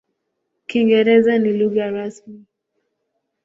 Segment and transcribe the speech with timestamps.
[0.67, 2.39] Kiingereza ni lugha rasmi.